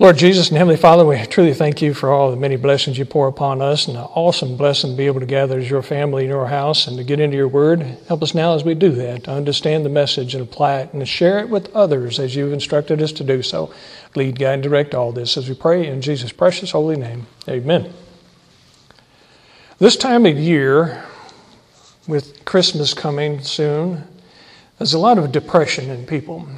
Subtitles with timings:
[0.00, 3.04] Lord Jesus and Heavenly Father, we truly thank you for all the many blessings you
[3.04, 6.24] pour upon us and an awesome blessing to be able to gather as your family
[6.24, 7.82] in your house and to get into your word.
[8.08, 11.02] Help us now as we do that to understand the message and apply it and
[11.02, 13.74] to share it with others as you've instructed us to do so.
[14.14, 17.26] Lead, guide, and direct all this as we pray in Jesus' precious holy name.
[17.46, 17.92] Amen.
[19.78, 21.04] This time of year,
[22.08, 24.04] with Christmas coming soon,
[24.78, 26.48] there's a lot of depression in people.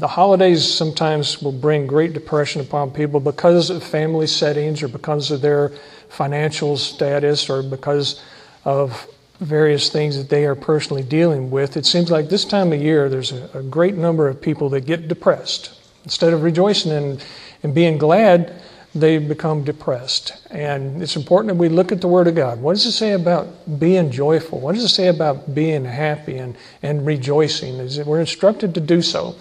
[0.00, 5.30] The holidays sometimes will bring great depression upon people because of family settings or because
[5.30, 5.72] of their
[6.08, 8.22] financial status or because
[8.64, 9.06] of
[9.40, 11.76] various things that they are personally dealing with.
[11.76, 14.86] It seems like this time of year there's a, a great number of people that
[14.86, 15.78] get depressed.
[16.04, 17.22] Instead of rejoicing and,
[17.62, 18.54] and being glad,
[18.94, 20.32] they become depressed.
[20.50, 22.58] And it's important that we look at the Word of God.
[22.62, 24.60] What does it say about being joyful?
[24.60, 27.74] What does it say about being happy and, and rejoicing?
[27.74, 29.36] Is it, we're instructed to do so.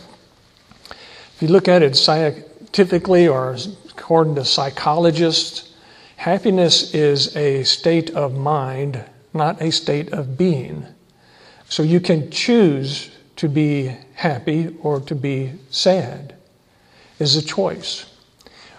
[1.40, 3.56] If you look at it scientifically or
[3.92, 5.72] according to psychologists,
[6.18, 10.86] happiness is a state of mind, not a state of being.
[11.70, 16.36] So you can choose to be happy or to be sad
[17.20, 18.14] is a choice.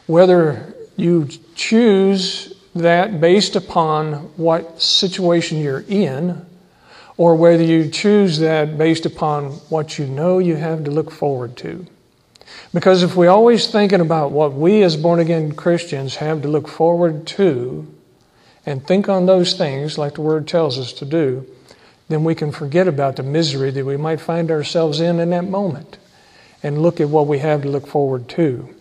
[0.07, 6.45] Whether you choose that based upon what situation you're in,
[7.17, 11.57] or whether you choose that based upon what you know you have to look forward
[11.57, 11.87] to.
[12.73, 16.69] Because if we're always thinking about what we as born again Christians have to look
[16.69, 17.93] forward to
[18.65, 21.47] and think on those things like the Word tells us to do,
[22.09, 25.45] then we can forget about the misery that we might find ourselves in in that
[25.45, 25.99] moment
[26.63, 28.73] and look at what we have to look forward to.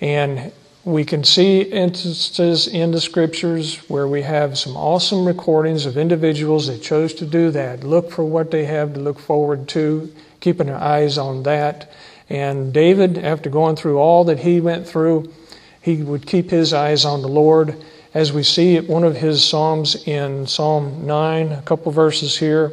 [0.00, 0.52] And
[0.84, 6.66] we can see instances in the scriptures where we have some awesome recordings of individuals
[6.66, 7.82] that chose to do that.
[7.82, 11.90] Look for what they have to look forward to, keeping our eyes on that
[12.28, 15.32] and David, after going through all that he went through,
[15.80, 17.76] he would keep his eyes on the Lord.
[18.14, 22.72] As we see at one of his Psalms in Psalm 9, a couple verses here,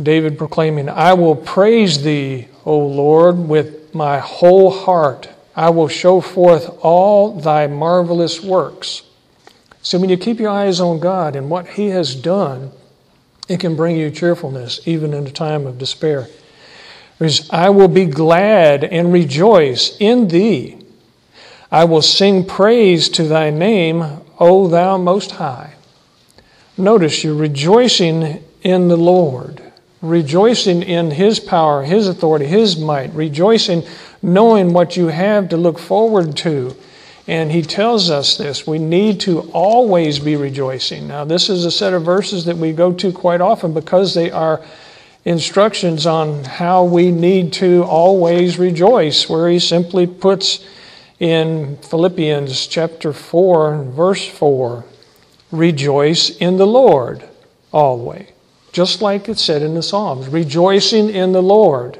[0.00, 5.28] David proclaiming, I will praise thee, O Lord, with my whole heart.
[5.56, 9.02] I will show forth all thy marvelous works.
[9.82, 12.72] So when you keep your eyes on God and what he has done,
[13.48, 16.28] it can bring you cheerfulness even in a time of despair
[17.20, 20.78] is, I will be glad and rejoice in thee.
[21.70, 24.04] I will sing praise to thy name,
[24.38, 25.74] O thou most high.
[26.78, 29.62] Notice you're rejoicing in the Lord,
[30.02, 33.82] rejoicing in his power, his authority, his might, rejoicing
[34.22, 36.76] knowing what you have to look forward to.
[37.28, 38.66] And he tells us this.
[38.66, 41.08] We need to always be rejoicing.
[41.08, 44.30] Now, this is a set of verses that we go to quite often because they
[44.30, 44.62] are
[45.26, 50.64] instructions on how we need to always rejoice, where he simply puts
[51.18, 54.84] in Philippians chapter 4, verse 4,
[55.50, 57.28] rejoice in the Lord
[57.72, 58.28] always.
[58.70, 61.98] Just like it said in the Psalms, rejoicing in the Lord.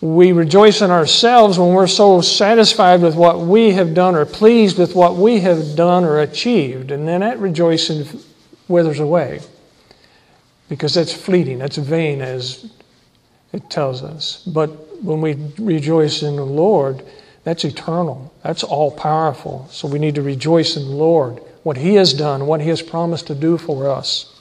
[0.00, 4.78] We rejoice in ourselves when we're so satisfied with what we have done or pleased
[4.78, 8.06] with what we have done or achieved, and then that rejoicing
[8.68, 9.40] withers away
[10.68, 12.70] because that's fleeting, that's vain, as
[13.52, 14.42] it tells us.
[14.46, 14.68] But
[15.02, 17.02] when we rejoice in the Lord,
[17.44, 19.68] that's eternal, that's all powerful.
[19.70, 22.82] So we need to rejoice in the Lord, what He has done, what He has
[22.82, 24.32] promised to do for us.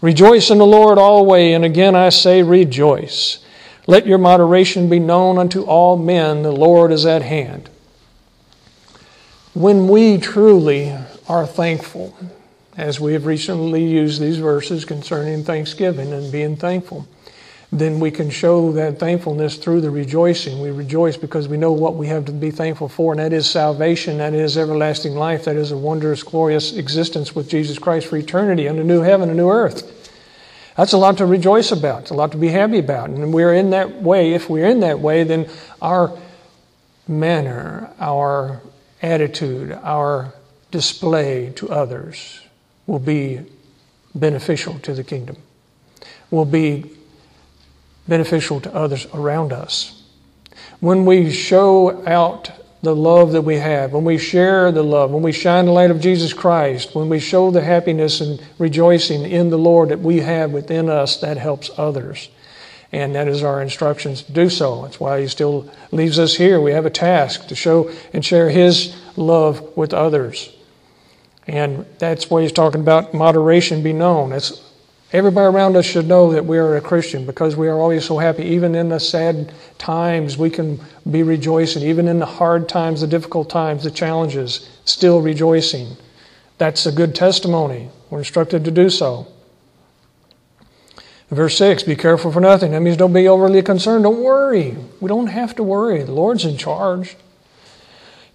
[0.00, 3.38] Rejoice in the Lord always, and again I say, rejoice.
[3.86, 7.70] Let your moderation be known unto all men, the Lord is at hand.
[9.54, 10.96] When we truly
[11.28, 12.16] are thankful,
[12.78, 17.08] as we have recently used these verses concerning thanksgiving and being thankful,
[17.72, 20.62] then we can show that thankfulness through the rejoicing.
[20.62, 23.50] We rejoice because we know what we have to be thankful for, and that is
[23.50, 28.16] salvation, that is everlasting life, that is a wondrous, glorious existence with Jesus Christ for
[28.16, 29.94] eternity and a new heaven, a new earth.
[30.76, 32.02] That's a lot to rejoice about.
[32.02, 33.10] It's a lot to be happy about.
[33.10, 34.34] And we're in that way.
[34.34, 35.50] If we're in that way, then
[35.82, 36.16] our
[37.08, 38.62] manner, our
[39.02, 40.32] attitude, our
[40.70, 42.47] display to others
[42.88, 43.40] will be
[44.14, 45.36] beneficial to the kingdom,
[46.32, 46.90] will be
[48.08, 50.02] beneficial to others around us.
[50.80, 52.50] When we show out
[52.82, 55.90] the love that we have, when we share the love, when we shine the light
[55.90, 60.20] of Jesus Christ, when we show the happiness and rejoicing in the Lord that we
[60.20, 62.30] have within us, that helps others.
[62.90, 64.82] And that is our instructions to do so.
[64.82, 66.58] That's why He still leaves us here.
[66.58, 70.50] We have a task to show and share His love with others.
[71.48, 74.32] And that's why he's talking about moderation be known.
[74.32, 74.62] It's
[75.10, 78.18] Everybody around us should know that we are a Christian because we are always so
[78.18, 78.42] happy.
[78.42, 80.78] Even in the sad times, we can
[81.10, 81.82] be rejoicing.
[81.82, 85.96] Even in the hard times, the difficult times, the challenges, still rejoicing.
[86.58, 87.88] That's a good testimony.
[88.10, 89.26] We're instructed to do so.
[91.30, 92.72] Verse 6 Be careful for nothing.
[92.72, 94.04] That means don't be overly concerned.
[94.04, 94.76] Don't worry.
[95.00, 96.02] We don't have to worry.
[96.02, 97.16] The Lord's in charge.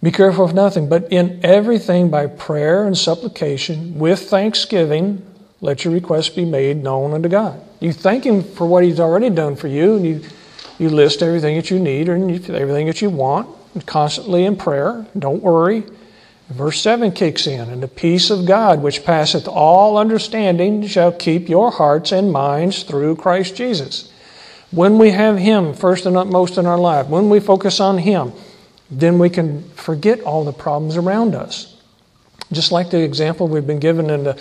[0.04, 5.26] Be careful of nothing, but in everything by prayer and supplication with thanksgiving
[5.64, 7.62] let your requests be made known unto God.
[7.80, 10.22] You thank Him for what He's already done for you, and you,
[10.78, 13.48] you list everything that you need and everything that you want,
[13.86, 15.06] constantly in prayer.
[15.18, 15.86] Don't worry.
[16.50, 21.48] Verse 7 kicks in, and the peace of God, which passeth all understanding, shall keep
[21.48, 24.12] your hearts and minds through Christ Jesus.
[24.72, 28.34] When we have Him first and utmost in our life, when we focus on Him,
[28.90, 31.78] then we can forget all the problems around us.
[32.52, 34.40] Just like the example we've been given in the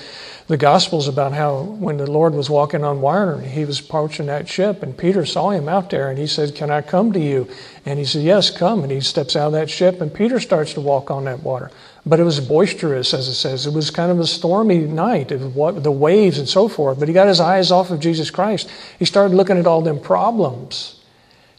[0.48, 4.48] the Gospels about how when the Lord was walking on water, he was approaching that
[4.48, 7.48] ship, and Peter saw him out there, and he said, Can I come to you?
[7.86, 8.82] And he said, Yes, come.
[8.82, 11.70] And he steps out of that ship, and Peter starts to walk on that water.
[12.04, 13.66] But it was boisterous, as it says.
[13.66, 16.98] It was kind of a stormy night, what, the waves and so forth.
[16.98, 18.68] But he got his eyes off of Jesus Christ.
[18.98, 21.00] He started looking at all them problems.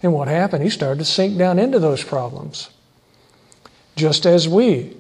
[0.04, 0.64] And what happened?
[0.64, 2.70] He started to sink down into those problems.
[3.96, 4.98] Just as we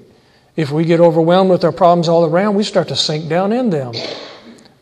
[0.55, 3.71] if we get overwhelmed with our problems all around, we start to sink down in
[3.71, 3.93] them.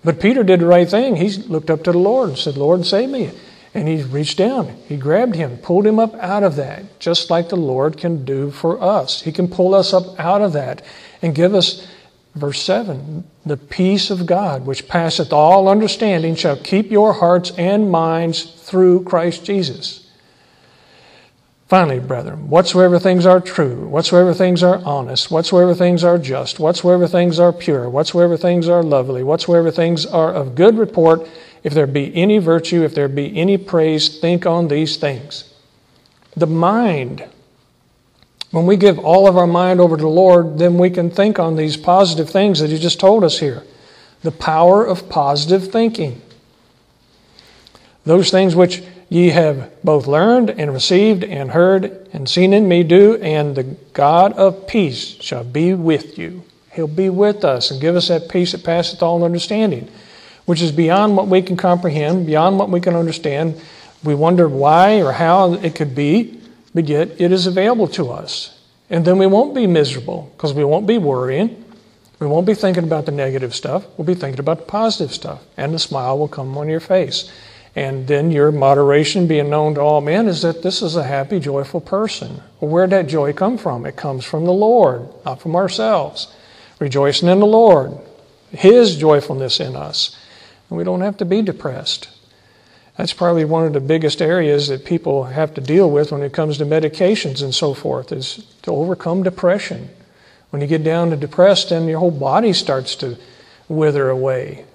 [0.04, 1.16] But Peter did the right thing.
[1.16, 3.32] He looked up to the Lord and said, Lord, save me.
[3.74, 7.48] And he reached down, he grabbed him, pulled him up out of that, just like
[7.48, 9.22] the Lord can do for us.
[9.22, 10.82] He can pull us up out of that
[11.22, 11.88] and give us,
[12.36, 17.90] verse 7, the peace of God, which passeth all understanding, shall keep your hearts and
[17.90, 20.01] minds through Christ Jesus.
[21.72, 27.08] Finally, brethren, whatsoever things are true, whatsoever things are honest, whatsoever things are just, whatsoever
[27.08, 31.26] things are pure, whatsoever things are lovely, whatsoever things are of good report,
[31.64, 35.54] if there be any virtue, if there be any praise, think on these things.
[36.36, 37.26] The mind,
[38.52, 41.40] when we give all of our mind over to the Lord, then we can think
[41.40, 43.64] on these positive things that He just told us here.
[44.24, 46.22] The power of positive thinking.
[48.04, 52.82] Those things which ye have both learned and received and heard and seen in me
[52.82, 56.44] do, and the God of peace shall be with you.
[56.72, 59.92] He'll be with us and give us that peace that passeth all understanding,
[60.46, 63.60] which is beyond what we can comprehend, beyond what we can understand.
[64.02, 66.40] We wonder why or how it could be,
[66.74, 68.58] but yet it is available to us.
[68.90, 71.66] And then we won't be miserable because we won't be worrying.
[72.22, 73.86] We won't be thinking about the negative stuff.
[73.98, 75.44] We'll be thinking about the positive stuff.
[75.58, 77.30] And the smile will come on your face.
[77.76, 81.40] And then your moderation being known to all men is that this is a happy,
[81.40, 82.42] joyful person.
[82.60, 83.86] Well, where'd that joy come from?
[83.86, 86.34] It comes from the Lord, not from ourselves.
[86.80, 87.98] Rejoicing in the Lord,
[88.50, 90.18] His joyfulness in us.
[90.70, 92.10] And we don't have to be depressed.
[92.98, 96.34] That's probably one of the biggest areas that people have to deal with when it
[96.34, 99.90] comes to medications and so forth, is to overcome depression.
[100.50, 103.18] When you get down to depressed, then your whole body starts to
[103.70, 104.66] wither away.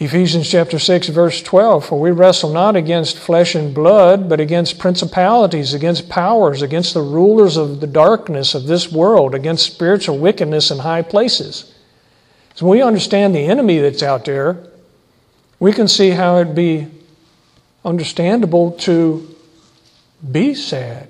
[0.00, 4.78] Ephesians chapter 6, verse 12 For we wrestle not against flesh and blood, but against
[4.78, 10.70] principalities, against powers, against the rulers of the darkness of this world, against spiritual wickedness
[10.70, 11.72] in high places.
[12.56, 14.58] So we understand the enemy that's out there,
[15.60, 16.88] we can see how it'd be
[17.84, 19.34] understandable to
[20.30, 21.08] be sad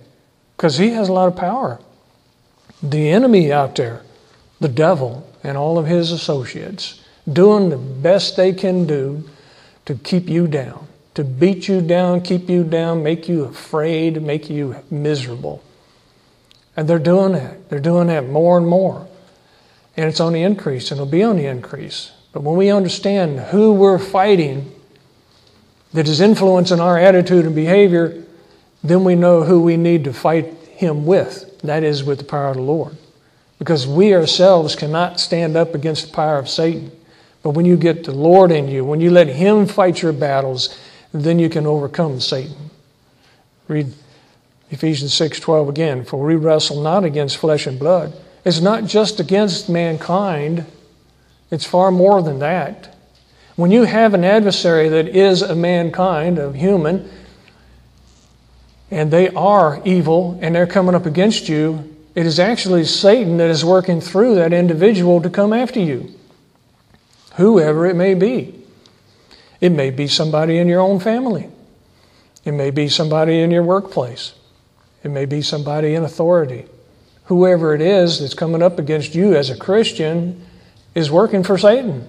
[0.57, 1.81] because he has a lot of power.
[2.83, 4.03] The enemy out there,
[4.61, 7.01] the devil, and all of his associates
[7.31, 9.29] doing the best they can do
[9.87, 14.51] to keep you down, to beat you down, keep you down, make you afraid, make
[14.51, 15.63] you miserable.
[16.77, 17.69] And they're doing that.
[17.69, 19.07] They're doing that more and more.
[19.97, 22.13] And it's on the increase, and it'll be on the increase.
[22.33, 24.73] But when we understand who we're fighting
[25.93, 28.25] that is influencing our attitude and behavior,
[28.83, 31.61] then we know who we need to fight him with.
[31.61, 32.97] That is with the power of the Lord.
[33.61, 36.91] Because we ourselves cannot stand up against the power of Satan.
[37.45, 40.77] But when you get the Lord in you, when you let Him fight your battles,
[41.13, 42.71] then you can overcome Satan.
[43.69, 43.93] Read
[44.71, 48.15] Ephesians 6:12 again, for we wrestle not against flesh and blood.
[48.47, 50.65] It's not just against mankind.
[51.51, 52.97] It's far more than that.
[53.57, 57.11] When you have an adversary that is a mankind, a human,
[58.91, 63.51] and they are evil and they're coming up against you, it is actually Satan that
[63.51, 66.14] is working through that individual to come after you
[67.37, 68.55] whoever it may be.
[69.61, 71.49] It may be somebody in your own family.
[72.45, 74.35] It may be somebody in your workplace.
[75.03, 76.67] It may be somebody in authority.
[77.27, 80.45] Whoever it is that's coming up against you as a Christian
[80.95, 82.07] is working for Satan.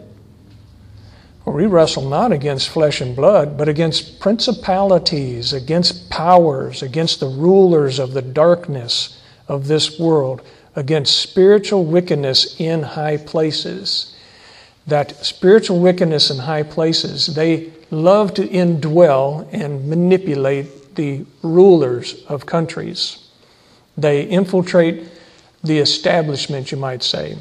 [1.43, 7.27] For we wrestle not against flesh and blood, but against principalities, against powers, against the
[7.27, 10.41] rulers of the darkness of this world,
[10.75, 14.14] against spiritual wickedness in high places.
[14.87, 22.45] That spiritual wickedness in high places, they love to indwell and manipulate the rulers of
[22.45, 23.27] countries.
[23.97, 25.09] They infiltrate
[25.63, 27.37] the establishment, you might say,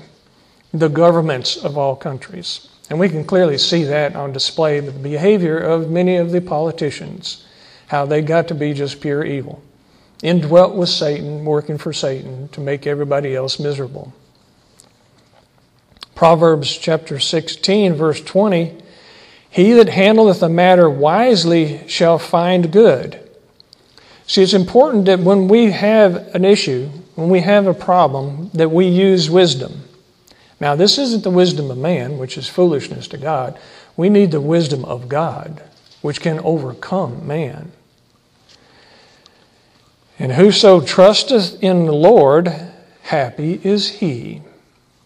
[0.72, 2.68] the governments of all countries.
[2.90, 6.40] And we can clearly see that on display with the behavior of many of the
[6.40, 7.44] politicians,
[7.88, 9.62] how they got to be just pure evil,
[10.22, 14.12] indwelt with Satan, working for Satan to make everybody else miserable.
[16.14, 18.76] Proverbs chapter 16, verse 20
[19.50, 23.20] He that handleth a matter wisely shall find good.
[24.26, 28.70] See, it's important that when we have an issue, when we have a problem, that
[28.70, 29.82] we use wisdom.
[30.60, 33.58] Now, this isn't the wisdom of man, which is foolishness to God.
[33.96, 35.62] We need the wisdom of God,
[36.00, 37.72] which can overcome man.
[40.18, 42.52] And whoso trusteth in the Lord,
[43.02, 44.42] happy is he.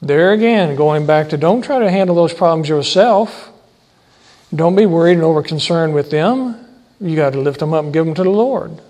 [0.00, 3.50] There again, going back to don't try to handle those problems yourself.
[4.54, 6.64] Don't be worried and over concerned with them.
[7.00, 8.80] You got to lift them up and give them to the Lord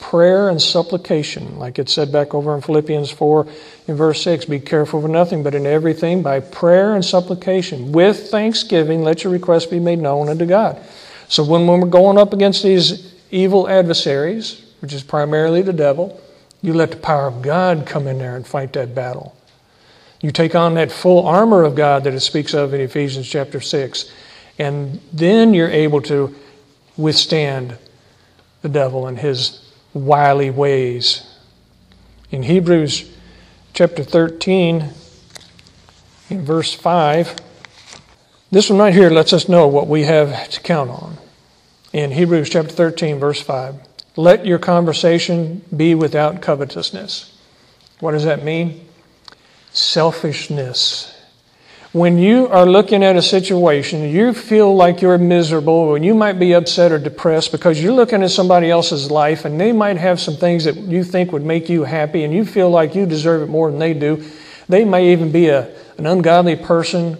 [0.00, 3.46] prayer and supplication, like it said back over in Philippians 4
[3.88, 8.30] in verse 6 be careful for nothing, but in everything by prayer and supplication, with
[8.30, 10.78] thanksgiving, let your requests be made known unto God.
[11.28, 16.20] So when, when we're going up against these evil adversaries, which is primarily the devil,
[16.62, 19.36] you let the power of God come in there and fight that battle.
[20.20, 23.60] You take on that full armor of God that it speaks of in Ephesians chapter
[23.60, 24.10] 6,
[24.58, 26.34] and then you're able to
[26.96, 27.76] withstand
[28.62, 31.28] the devil and his wily ways.
[32.30, 33.10] In Hebrews
[33.74, 34.90] chapter 13,
[36.30, 37.36] in verse 5,
[38.52, 41.18] this one right here lets us know what we have to count on.
[41.92, 43.74] In Hebrews chapter 13, verse 5,
[44.16, 47.38] let your conversation be without covetousness.
[48.00, 48.86] What does that mean?
[49.72, 51.12] Selfishness
[51.92, 56.38] when you are looking at a situation, you feel like you're miserable, and you might
[56.38, 60.18] be upset or depressed because you're looking at somebody else's life and they might have
[60.18, 63.42] some things that you think would make you happy, and you feel like you deserve
[63.42, 64.24] it more than they do.
[64.70, 67.18] They may even be a, an ungodly person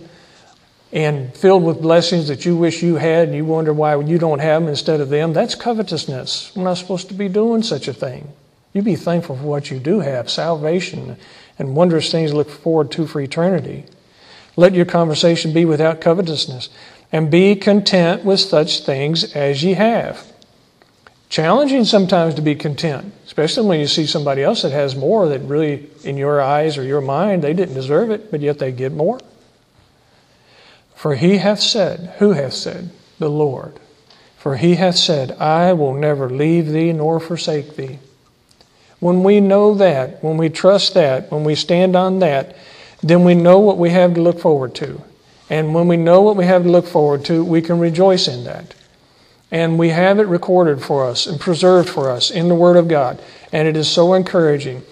[0.92, 4.40] and filled with blessings that you wish you had, and you wonder why you don't
[4.40, 5.32] have them instead of them.
[5.32, 6.52] That's covetousness.
[6.54, 8.28] We're not supposed to be doing such a thing.
[8.74, 11.16] You be thankful for what you do have salvation
[11.58, 13.84] and wondrous things to look forward to for eternity.
[14.56, 16.68] Let your conversation be without covetousness,
[17.10, 20.26] and be content with such things as ye have.
[21.28, 25.40] Challenging sometimes to be content, especially when you see somebody else that has more that
[25.40, 28.92] really, in your eyes or your mind, they didn't deserve it, but yet they get
[28.92, 29.18] more.
[31.02, 32.90] For he hath said, Who hath said?
[33.18, 33.80] The Lord.
[34.38, 37.98] For he hath said, I will never leave thee nor forsake thee.
[39.00, 42.54] When we know that, when we trust that, when we stand on that,
[43.02, 45.02] then we know what we have to look forward to.
[45.50, 48.44] And when we know what we have to look forward to, we can rejoice in
[48.44, 48.72] that.
[49.50, 52.86] And we have it recorded for us and preserved for us in the Word of
[52.86, 53.20] God.
[53.50, 54.84] And it is so encouraging.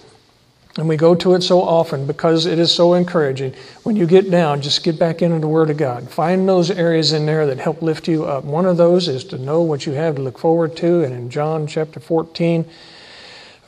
[0.76, 3.54] And we go to it so often because it is so encouraging.
[3.82, 6.08] When you get down, just get back into the Word of God.
[6.08, 8.44] Find those areas in there that help lift you up.
[8.44, 11.02] One of those is to know what you have to look forward to.
[11.02, 12.64] And in John chapter 14,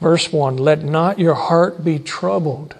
[0.00, 2.76] verse 1, let not your heart be troubled.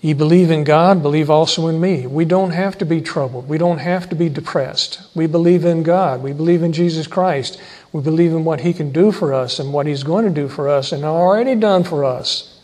[0.00, 2.08] Ye believe in God, believe also in me.
[2.08, 3.48] We don't have to be troubled.
[3.48, 5.00] We don't have to be depressed.
[5.14, 6.22] We believe in God.
[6.22, 7.60] We believe in Jesus Christ.
[7.92, 10.48] We believe in what He can do for us and what He's going to do
[10.48, 12.55] for us and already done for us.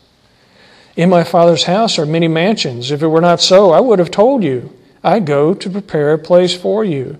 [0.96, 2.90] In my Father's house are many mansions.
[2.90, 4.76] If it were not so, I would have told you.
[5.02, 7.18] I go to prepare a place for you.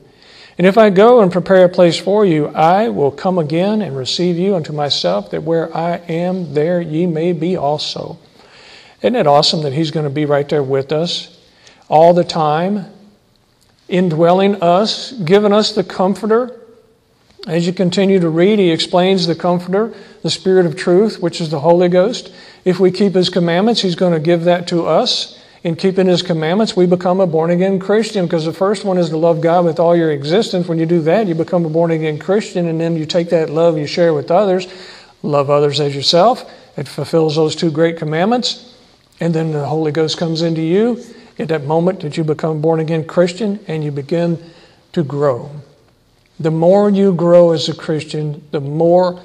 [0.58, 3.96] And if I go and prepare a place for you, I will come again and
[3.96, 8.18] receive you unto myself, that where I am, there ye may be also.
[9.00, 11.40] Isn't it awesome that He's going to be right there with us
[11.88, 12.86] all the time,
[13.88, 16.60] indwelling us, giving us the Comforter?
[17.46, 21.50] As you continue to read, He explains the Comforter, the Spirit of truth, which is
[21.50, 22.32] the Holy Ghost.
[22.64, 25.38] If we keep His commandments, He's going to give that to us.
[25.64, 29.08] In keeping His commandments, we become a born again Christian because the first one is
[29.10, 30.68] to love God with all your existence.
[30.68, 33.50] When you do that, you become a born again Christian, and then you take that
[33.50, 34.68] love, you share with others.
[35.22, 36.48] Love others as yourself.
[36.76, 38.76] It fulfills those two great commandments.
[39.20, 41.02] And then the Holy Ghost comes into you
[41.38, 44.38] at that moment that you become born again Christian and you begin
[44.92, 45.50] to grow.
[46.40, 49.22] The more you grow as a Christian, the more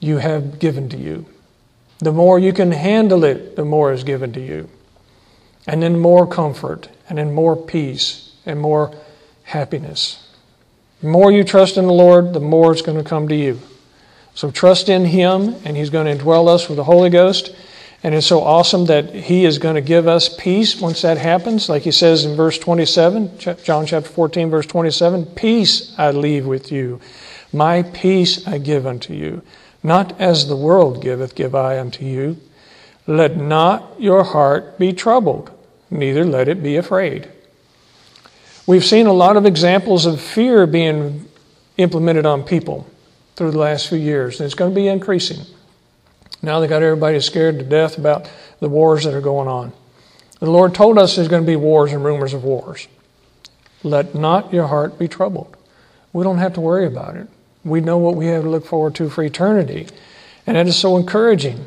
[0.00, 1.26] you have given to you.
[1.98, 4.68] The more you can handle it, the more is given to you.
[5.66, 8.94] And then more comfort, and then more peace, and more
[9.44, 10.28] happiness.
[11.00, 13.60] The more you trust in the Lord, the more it's going to come to you.
[14.34, 17.54] So trust in Him, and He's going to indwell us with the Holy Ghost.
[18.04, 21.70] And it's so awesome that He is going to give us peace once that happens.
[21.70, 26.70] Like He says in verse 27, John chapter 14, verse 27 Peace I leave with
[26.70, 27.00] you,
[27.50, 29.40] my peace I give unto you.
[29.82, 32.36] Not as the world giveth, give I unto you.
[33.06, 35.50] Let not your heart be troubled,
[35.90, 37.30] neither let it be afraid.
[38.66, 41.26] We've seen a lot of examples of fear being
[41.78, 42.86] implemented on people
[43.36, 45.44] through the last few years, and it's going to be increasing.
[46.42, 49.72] Now they got everybody scared to death about the wars that are going on.
[50.40, 52.86] The Lord told us there's going to be wars and rumors of wars.
[53.82, 55.56] Let not your heart be troubled.
[56.12, 57.28] We don't have to worry about it.
[57.64, 59.88] We know what we have to look forward to for eternity.
[60.46, 61.64] And that is so encouraging.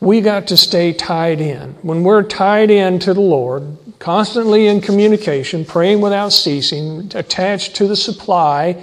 [0.00, 1.74] We got to stay tied in.
[1.82, 7.86] When we're tied in to the Lord, constantly in communication, praying without ceasing, attached to
[7.86, 8.82] the supply,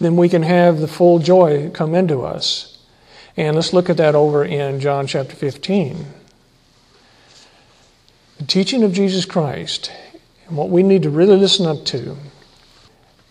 [0.00, 2.75] then we can have the full joy come into us.
[3.36, 6.06] And let's look at that over in John chapter 15.
[8.38, 9.92] The teaching of Jesus Christ,
[10.46, 12.16] and what we need to really listen up to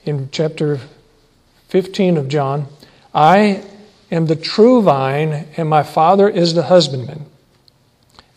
[0.04, 0.80] in chapter
[1.70, 2.68] 15 of John
[3.14, 3.64] I
[4.12, 7.26] am the true vine, and my Father is the husbandman.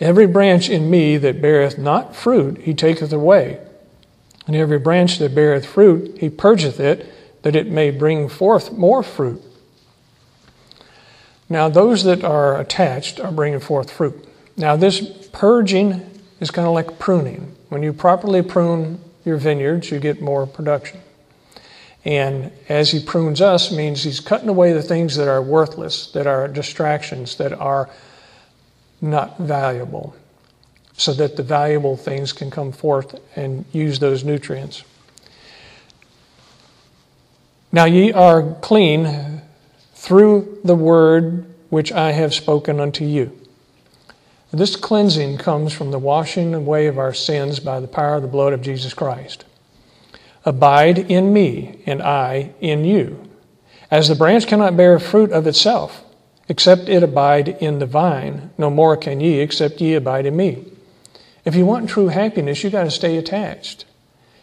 [0.01, 3.59] Every branch in me that beareth not fruit, he taketh away.
[4.47, 9.03] And every branch that beareth fruit, he purgeth it, that it may bring forth more
[9.03, 9.43] fruit.
[11.49, 14.27] Now, those that are attached are bringing forth fruit.
[14.57, 17.57] Now, this purging is kind of like pruning.
[17.69, 21.01] When you properly prune your vineyards, you get more production.
[22.05, 26.27] And as he prunes us, means he's cutting away the things that are worthless, that
[26.27, 27.91] are distractions, that are
[29.01, 30.15] not valuable,
[30.97, 34.85] so that the valuable things can come forth and use those nutrients.
[37.71, 39.43] Now ye are clean
[39.99, 43.37] through the word which I have spoken unto you.
[44.53, 48.29] This cleansing comes from the washing away of our sins by the power of the
[48.29, 49.45] blood of Jesus Christ.
[50.45, 53.29] Abide in me, and I in you.
[53.91, 56.05] As the branch cannot bear fruit of itself,
[56.49, 60.65] except it abide in the vine, no more can ye, except ye abide in me.
[61.45, 63.85] If you want true happiness, you've got to stay attached.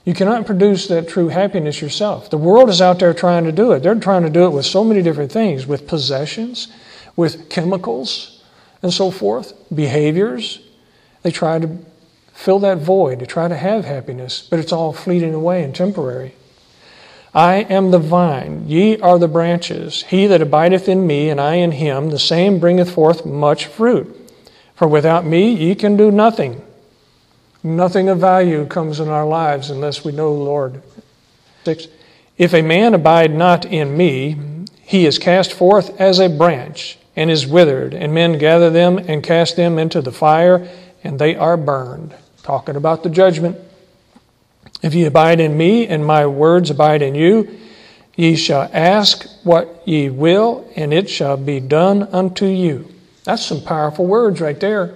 [0.05, 2.29] You cannot produce that true happiness yourself.
[2.29, 3.81] The world is out there trying to do it.
[3.81, 6.67] They're trying to do it with so many different things with possessions,
[7.15, 8.43] with chemicals,
[8.83, 10.59] and so forth, behaviors.
[11.23, 11.79] They try to
[12.33, 16.35] fill that void, to try to have happiness, but it's all fleeting away and temporary.
[17.33, 20.03] I am the vine, ye are the branches.
[20.03, 24.15] He that abideth in me, and I in him, the same bringeth forth much fruit.
[24.75, 26.64] For without me ye can do nothing.
[27.65, 30.83] Nothing of value comes in our lives unless we know Lord.
[31.63, 31.87] Six.
[32.37, 34.37] If a man abide not in me,
[34.83, 39.23] he is cast forth as a branch and is withered, and men gather them and
[39.23, 40.69] cast them into the fire,
[41.03, 42.13] and they are burned.
[42.43, 43.57] Talking about the judgment.
[44.83, 47.57] If ye abide in me, and my words abide in you,
[48.15, 52.93] ye shall ask what ye will, and it shall be done unto you.
[53.23, 54.93] That's some powerful words right there.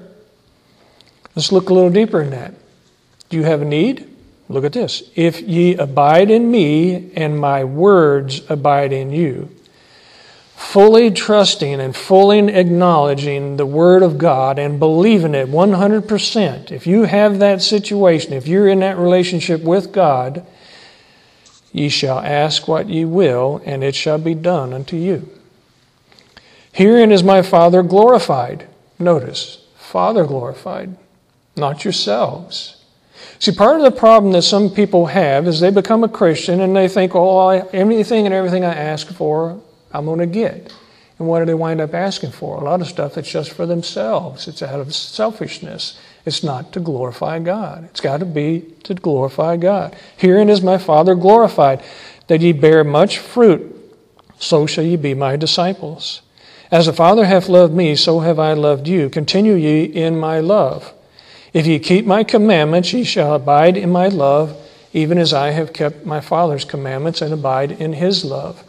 [1.40, 2.54] Let's look a little deeper in that.
[3.30, 4.14] Do you have a need?
[4.50, 5.10] Look at this.
[5.16, 9.48] If ye abide in me and my words abide in you,
[10.58, 17.04] fully trusting and fully acknowledging the Word of God and believing it 100%, if you
[17.04, 20.46] have that situation, if you're in that relationship with God,
[21.72, 25.30] ye shall ask what ye will, and it shall be done unto you.
[26.74, 28.68] Herein is my Father glorified.
[29.00, 30.98] Notice, Father glorified,
[31.60, 32.76] not yourselves.
[33.40, 36.76] See, part of the problem that some people have is they become a Christian and
[36.76, 39.62] they think, oh, I, anything and everything I ask for,
[39.94, 40.74] I'm going to get.
[41.18, 42.58] And what do they wind up asking for?
[42.58, 44.48] A lot of stuff that's just for themselves.
[44.48, 46.00] It's out of selfishness.
[46.26, 47.86] It's not to glorify God.
[47.86, 49.96] It's got to be to glorify God.
[50.18, 51.82] Herein is my Father glorified,
[52.28, 53.76] that ye bear much fruit,
[54.38, 56.22] so shall ye be my disciples.
[56.72, 59.10] As the Father hath loved me, so have I loved you.
[59.10, 60.94] Continue ye in my love.
[61.54, 64.56] If ye keep my commandments, ye shall abide in my love,
[64.94, 68.64] even as I have kept my Father's commandments and abide in his love.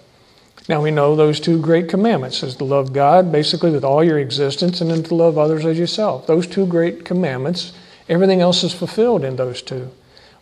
[0.68, 4.18] Now we know those two great commandments is to love God basically with all your
[4.18, 6.26] existence and then to love others as yourself.
[6.26, 7.72] Those two great commandments,
[8.08, 9.90] everything else is fulfilled in those two.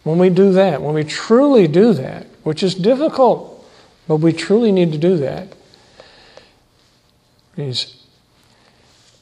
[0.02, 3.66] When we do that, when we truly do that, which is difficult,
[4.06, 5.48] but we truly need to do that,
[7.56, 7.97] is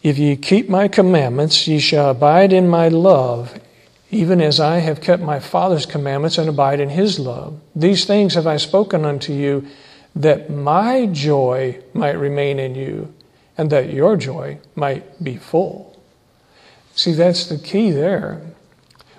[0.06, 3.58] if ye keep my commandments, ye shall abide in my love,
[4.08, 7.60] even as I have kept my Father's commandments and abide in his love.
[7.74, 9.66] These things have I spoken unto you,
[10.14, 13.12] that my joy might remain in you,
[13.58, 16.00] and that your joy might be full.
[16.94, 18.40] See, that's the key there.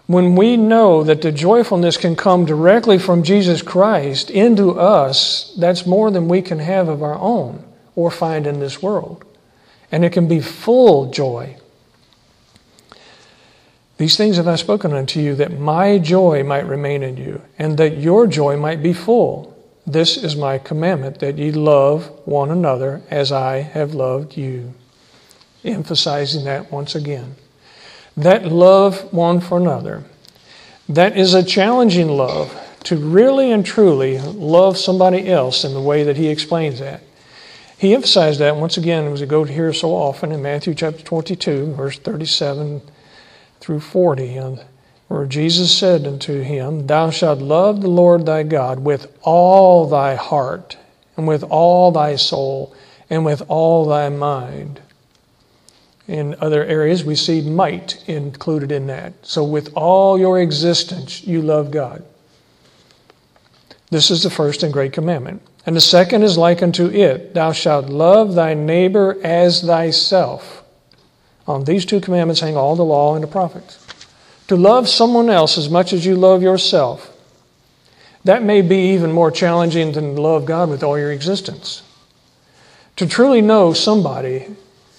[0.06, 5.86] When we know that the joyfulness can come directly from Jesus Christ into us, that's
[5.86, 9.26] more than we can have of our own or find in this world.
[9.91, 11.58] And it can be full joy.
[13.97, 17.78] These things have I spoken unto you, that my joy might remain in you, and
[17.78, 19.58] that your joy might be full.
[19.88, 24.73] This is my commandment, that ye love one another as I have loved you.
[25.63, 27.36] Emphasizing that once again.
[28.15, 30.04] That love one for another.
[30.89, 36.04] That is a challenging love, to really and truly love somebody else in the way
[36.04, 37.02] that he explains that.
[37.77, 41.73] He emphasized that once again as we go here so often in Matthew chapter 22,
[41.73, 42.81] verse 37
[43.59, 44.57] through 40,
[45.07, 50.15] where Jesus said unto him, Thou shalt love the Lord thy God with all thy
[50.15, 50.75] heart,
[51.15, 52.75] and with all thy soul,
[53.11, 54.81] and with all thy mind.
[56.07, 59.13] In other areas, we see might included in that.
[59.21, 62.03] So, with all your existence, you love God.
[63.91, 65.41] This is the first and great commandment.
[65.67, 70.63] And the second is like unto it Thou shalt love thy neighbor as thyself.
[71.45, 73.86] On these two commandments hang all the law and the prophets.
[74.47, 77.13] To love someone else as much as you love yourself,
[78.23, 81.84] that may be even more challenging than to love God with all your existence.
[82.95, 84.47] To truly know somebody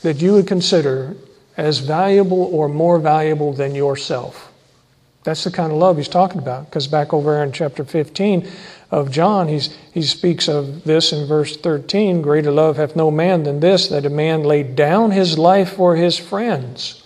[0.03, 1.17] that you would consider
[1.57, 4.53] as valuable or more valuable than yourself.
[5.25, 6.67] That's the kind of love he's talking about.
[6.67, 8.49] Because back over in chapter 15
[8.91, 13.43] of John, he's, he speaks of this in verse 13 Greater love hath no man
[13.43, 17.05] than this, that a man lay down his life for his friends.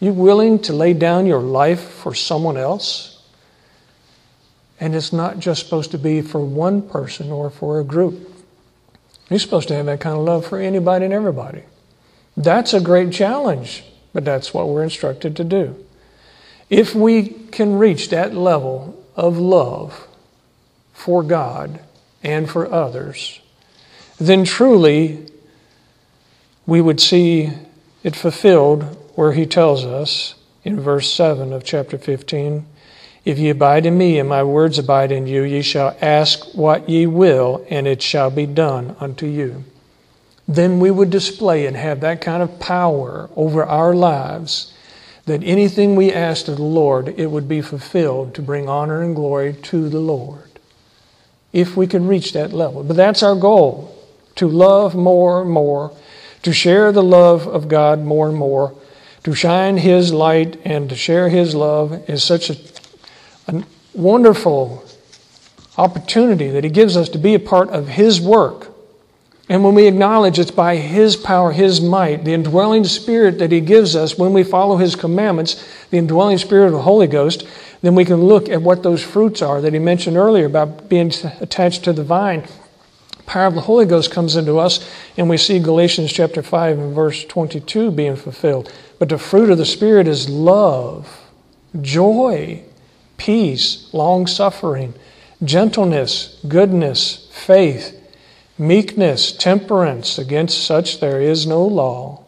[0.00, 3.22] You willing to lay down your life for someone else?
[4.80, 8.30] And it's not just supposed to be for one person or for a group.
[9.30, 11.62] You're supposed to have that kind of love for anybody and everybody.
[12.36, 15.84] That's a great challenge, but that's what we're instructed to do.
[16.68, 20.08] If we can reach that level of love
[20.94, 21.80] for God
[22.22, 23.40] and for others,
[24.18, 25.26] then truly
[26.66, 27.50] we would see
[28.02, 28.82] it fulfilled
[29.14, 32.64] where he tells us in verse 7 of chapter 15
[33.26, 36.88] If ye abide in me, and my words abide in you, ye shall ask what
[36.88, 39.64] ye will, and it shall be done unto you
[40.46, 44.72] then we would display and have that kind of power over our lives
[45.26, 49.16] that anything we asked of the Lord, it would be fulfilled to bring honor and
[49.16, 50.43] glory to the Lord.
[51.54, 52.84] If we can reach that level.
[52.84, 53.90] But that's our goal
[54.34, 55.96] to love more and more,
[56.42, 58.74] to share the love of God more and more,
[59.22, 62.56] to shine His light and to share His love is such a,
[63.48, 63.64] a
[63.94, 64.84] wonderful
[65.78, 68.74] opportunity that He gives us to be a part of His work
[69.48, 73.60] and when we acknowledge it's by His power, His might, the indwelling Spirit that He
[73.60, 77.46] gives us when we follow His commandments, the indwelling Spirit of the Holy Ghost,
[77.84, 81.12] then we can look at what those fruits are that He mentioned earlier about being
[81.40, 82.44] attached to the vine.
[83.26, 86.94] Power of the Holy Ghost comes into us, and we see Galatians chapter 5 and
[86.94, 88.72] verse 22 being fulfilled.
[88.98, 91.22] But the fruit of the Spirit is love,
[91.80, 92.62] joy,
[93.16, 94.94] peace, long suffering,
[95.42, 98.00] gentleness, goodness, faith
[98.58, 102.24] meekness, temperance, against such there is no law.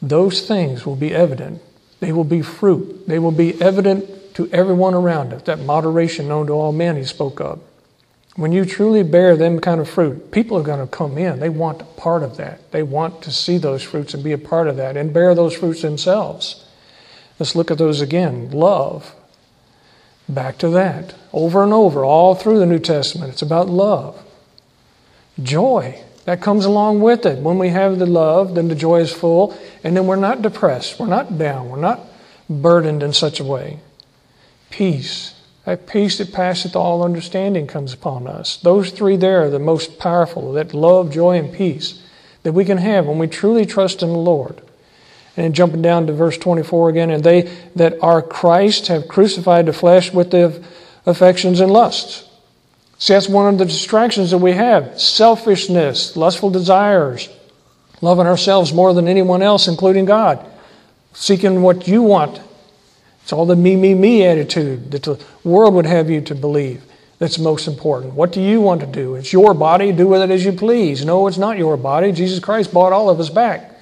[0.00, 1.60] Those things will be evident.
[2.00, 3.06] They will be fruit.
[3.06, 5.42] They will be evident to everyone around us.
[5.42, 7.60] That moderation known to all men he spoke of.
[8.36, 11.40] When you truly bear them kind of fruit, people are going to come in.
[11.40, 12.70] They want part of that.
[12.72, 15.56] They want to see those fruits and be a part of that and bear those
[15.56, 16.64] fruits themselves.
[17.38, 18.50] Let's look at those again.
[18.50, 19.14] Love,
[20.30, 21.14] Back to that.
[21.32, 24.22] Over and over, all through the New Testament, it's about love.
[25.42, 26.00] Joy.
[26.30, 27.40] That comes along with it.
[27.40, 31.00] When we have the love, then the joy is full, and then we're not depressed.
[31.00, 31.70] We're not down.
[31.70, 32.06] We're not
[32.48, 33.80] burdened in such a way.
[34.70, 35.34] Peace.
[35.64, 38.58] That peace that passeth all understanding comes upon us.
[38.58, 42.00] Those three there are the most powerful that love, joy, and peace
[42.44, 44.62] that we can have when we truly trust in the Lord.
[45.36, 49.72] And jumping down to verse 24 again, and they that are Christ have crucified the
[49.72, 50.64] flesh with the
[51.06, 52.29] affections and lusts.
[53.00, 57.28] See, that's one of the distractions that we have selfishness, lustful desires,
[58.00, 60.46] loving ourselves more than anyone else, including God,
[61.12, 62.40] seeking what you want.
[63.22, 66.84] It's all the me, me, me attitude that the world would have you to believe
[67.18, 68.14] that's most important.
[68.14, 69.14] What do you want to do?
[69.14, 71.04] It's your body, do with it as you please.
[71.04, 72.12] No, it's not your body.
[72.12, 73.78] Jesus Christ bought all of us back.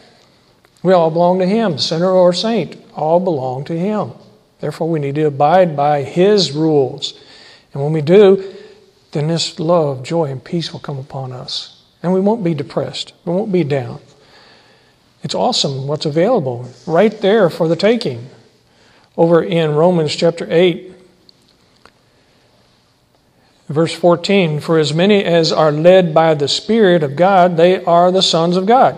[0.83, 4.13] We all belong to Him, sinner or saint, all belong to Him.
[4.61, 7.15] Therefore, we need to abide by His rules.
[7.73, 8.57] And when we do,
[9.13, 11.83] then this love, joy, and peace will come upon us.
[12.03, 13.13] And we won't be depressed.
[13.25, 14.01] We won't be down.
[15.23, 18.29] It's awesome what's available right there for the taking.
[19.17, 20.93] Over in Romans chapter 8,
[23.69, 28.13] verse 14 For as many as are led by the Spirit of God, they are
[28.13, 28.97] the sons of God.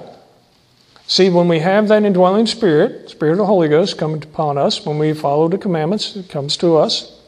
[1.06, 4.84] See, when we have that indwelling Spirit, Spirit of the Holy Ghost coming upon us,
[4.84, 7.19] when we follow the commandments, it comes to us.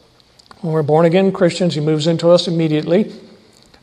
[0.62, 3.12] When we're born again Christians, He moves into us immediately.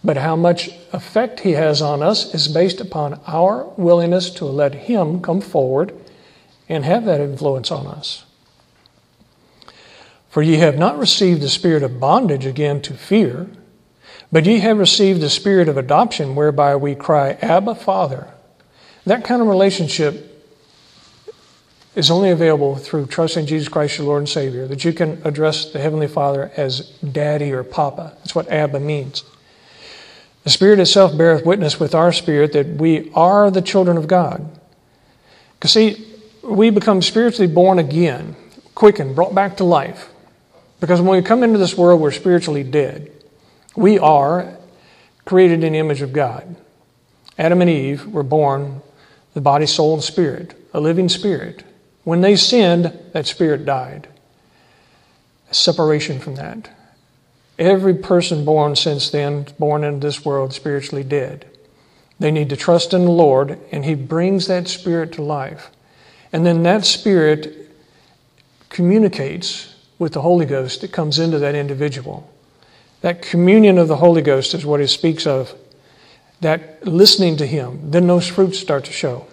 [0.01, 4.73] But how much effect He has on us is based upon our willingness to let
[4.73, 5.93] Him come forward
[6.69, 8.23] and have that influence on us.
[10.29, 13.49] For ye have not received the spirit of bondage again to fear,
[14.31, 18.27] but ye have received the spirit of adoption, whereby we cry, Abba, Father.
[19.05, 20.28] That kind of relationship
[21.99, 25.71] is only available through trusting Jesus Christ, your Lord and Savior, that you can address
[25.71, 28.13] the Heavenly Father as Daddy or Papa.
[28.17, 29.23] That's what Abba means.
[30.45, 34.49] The Spirit itself beareth witness with our spirit that we are the children of God.
[35.53, 36.07] Because, see,
[36.41, 38.35] we become spiritually born again,
[38.73, 40.09] quickened, brought back to life.
[40.79, 43.11] Because when we come into this world, we're spiritually dead.
[43.75, 44.57] We are
[45.25, 46.55] created in the image of God.
[47.37, 48.81] Adam and Eve were born
[49.33, 51.63] the body, soul, and spirit, a living spirit.
[52.03, 54.07] When they sinned, that spirit died.
[55.51, 56.69] Separation from that.
[57.57, 61.45] Every person born since then, born into this world, spiritually dead.
[62.19, 65.69] They need to trust in the Lord, and He brings that spirit to life.
[66.31, 67.69] And then that spirit
[68.69, 72.31] communicates with the Holy Ghost that comes into that individual.
[73.01, 75.53] That communion of the Holy Ghost is what He speaks of.
[76.41, 79.27] That listening to Him, then those fruits start to show.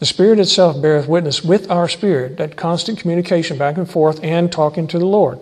[0.00, 4.50] The Spirit itself beareth witness with our spirit, that constant communication back and forth and
[4.50, 5.38] talking to the Lord,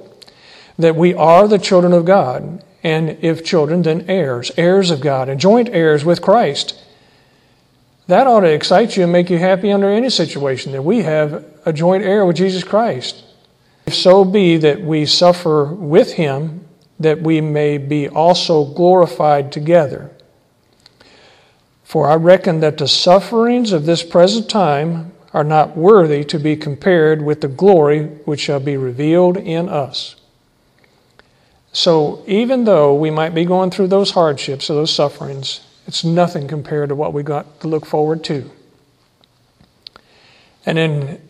[0.76, 5.28] that we are the children of God, and if children, then heirs, heirs of God,
[5.28, 6.76] and joint heirs with Christ.
[8.08, 11.44] That ought to excite you and make you happy under any situation, that we have
[11.64, 13.22] a joint heir with Jesus Christ.
[13.86, 16.66] If so be that we suffer with him,
[16.98, 20.10] that we may be also glorified together.
[21.88, 26.54] For I reckon that the sufferings of this present time are not worthy to be
[26.54, 30.16] compared with the glory which shall be revealed in us.
[31.72, 36.46] So, even though we might be going through those hardships or those sufferings, it's nothing
[36.46, 38.50] compared to what we got to look forward to.
[40.66, 41.22] And then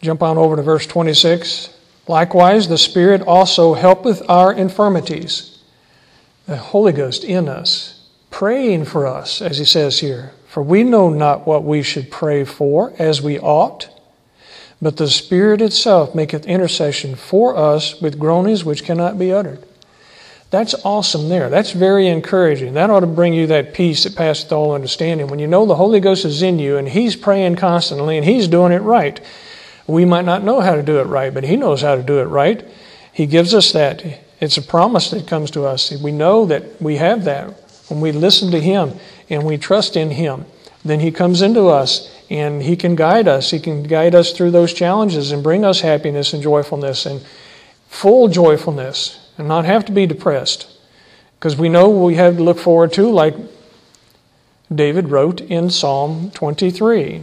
[0.00, 1.76] jump on over to verse 26.
[2.08, 5.58] Likewise, the Spirit also helpeth our infirmities,
[6.46, 7.95] the Holy Ghost in us
[8.36, 10.30] praying for us, as he says here.
[10.46, 13.88] For we know not what we should pray for as we ought,
[14.80, 19.64] but the Spirit itself maketh intercession for us with groanings which cannot be uttered.
[20.50, 21.48] That's awesome there.
[21.48, 22.74] That's very encouraging.
[22.74, 25.28] That ought to bring you that peace that passeth all understanding.
[25.28, 28.48] When you know the Holy Ghost is in you and He's praying constantly and He's
[28.48, 29.18] doing it right.
[29.86, 32.18] We might not know how to do it right, but He knows how to do
[32.18, 32.62] it right.
[33.14, 34.04] He gives us that.
[34.40, 35.90] It's a promise that comes to us.
[35.90, 37.62] We know that we have that.
[37.88, 38.94] When we listen to Him
[39.30, 40.44] and we trust in Him,
[40.84, 43.50] then He comes into us and He can guide us.
[43.50, 47.24] He can guide us through those challenges and bring us happiness and joyfulness and
[47.88, 50.68] full joyfulness and not have to be depressed.
[51.38, 53.34] Because we know we have to look forward to, like
[54.74, 57.22] David wrote in Psalm 23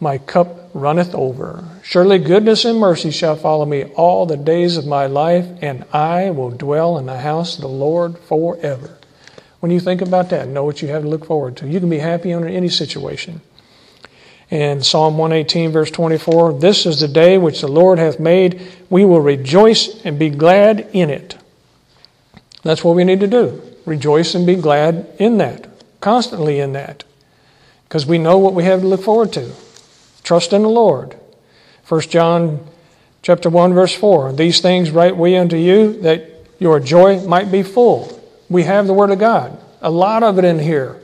[0.00, 1.64] my cup runneth over.
[1.82, 6.30] Surely goodness and mercy shall follow me all the days of my life, and I
[6.30, 8.98] will dwell in the house of the Lord forever.
[9.60, 11.68] When you think about that, know what you have to look forward to.
[11.68, 13.40] You can be happy under any situation.
[14.50, 18.60] And Psalm 118, verse 24 This is the day which the Lord hath made.
[18.90, 21.36] We will rejoice and be glad in it.
[22.62, 23.62] That's what we need to do.
[23.86, 25.68] Rejoice and be glad in that,
[26.00, 27.04] constantly in that,
[27.84, 29.52] because we know what we have to look forward to.
[30.26, 31.16] Trust in the Lord.
[31.88, 32.66] 1 John
[33.22, 34.32] chapter 1 verse 4.
[34.32, 38.20] These things write we unto you that your joy might be full.
[38.50, 39.56] We have the word of God.
[39.80, 41.00] A lot of it in here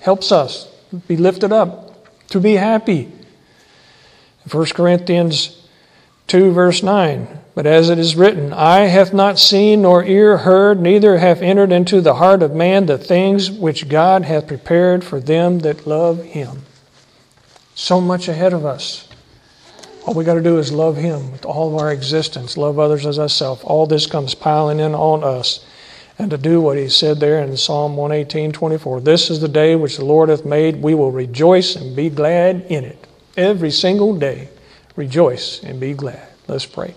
[0.00, 0.68] helps us
[1.06, 3.10] be lifted up, to be happy.
[4.50, 5.66] 1 Corinthians
[6.26, 7.26] 2, verse 9.
[7.54, 11.72] But as it is written, Eye hath not seen, nor ear heard, neither hath entered
[11.72, 16.22] into the heart of man the things which God hath prepared for them that love
[16.22, 16.64] him.
[17.78, 19.06] So much ahead of us.
[20.04, 23.06] All we got to do is love him with all of our existence, love others
[23.06, 23.62] as ourselves.
[23.62, 25.64] All this comes piling in on us.
[26.18, 29.02] And to do what he said there in Psalm 118 24.
[29.02, 30.82] This is the day which the Lord hath made.
[30.82, 33.06] We will rejoice and be glad in it.
[33.36, 34.48] Every single day,
[34.96, 36.26] rejoice and be glad.
[36.48, 36.96] Let's pray.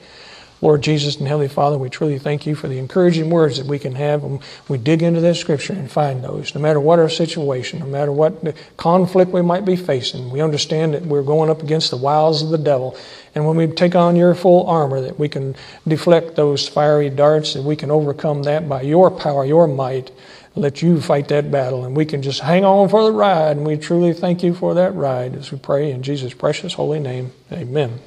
[0.61, 3.79] Lord Jesus and Heavenly Father, we truly thank you for the encouraging words that we
[3.79, 6.53] can have when we dig into this scripture and find those.
[6.53, 10.93] No matter what our situation, no matter what conflict we might be facing, we understand
[10.93, 12.95] that we're going up against the wiles of the devil.
[13.33, 15.55] And when we take on your full armor, that we can
[15.87, 20.11] deflect those fiery darts, that we can overcome that by your power, your might.
[20.53, 23.55] Let you fight that battle, and we can just hang on for the ride.
[23.55, 26.99] And we truly thank you for that ride as we pray in Jesus' precious holy
[26.99, 27.31] name.
[27.53, 27.99] Amen.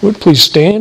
[0.00, 0.80] Would please stand.